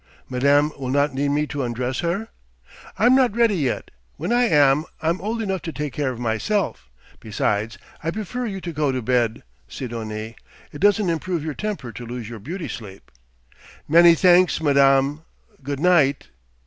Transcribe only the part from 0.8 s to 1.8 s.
not need me to